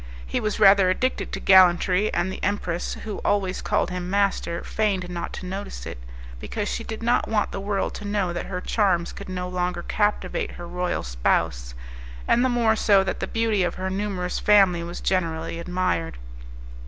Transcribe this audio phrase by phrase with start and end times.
[0.25, 5.07] He was rather addicted to gallantry, and the empress, who always called him master feigned
[5.11, 5.99] not to notice it,
[6.39, 9.83] because she did not want the world to know that her charms could no longer
[9.83, 11.75] captivate her royal spouse,
[12.27, 16.17] and the more so that the beauty of her numerous family was generally admired.